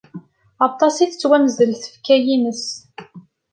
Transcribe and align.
Aṭas 0.67 0.95
i 0.97 1.05
ttwameẓwel 1.07 1.71
tfekka-innes. 1.77 2.65